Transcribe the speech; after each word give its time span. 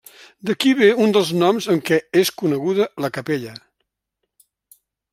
D'aquí 0.49 0.71
ve 0.79 0.87
un 1.03 1.13
dels 1.17 1.33
noms 1.43 1.69
amb 1.75 1.85
què 1.91 2.01
és 2.23 2.33
coneguda 2.43 2.91
la 3.07 3.13
capella. 3.21 3.57